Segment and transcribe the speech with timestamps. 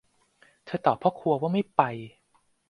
[0.65, 1.81] เธอตอบว่าพ่อครัวไม่ไป